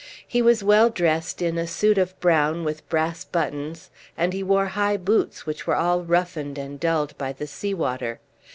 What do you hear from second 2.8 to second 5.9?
brass buttons, and he wore high boots which were